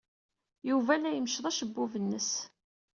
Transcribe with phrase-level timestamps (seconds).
[0.69, 2.31] Yuba la imecceḍ acebbub-nnes.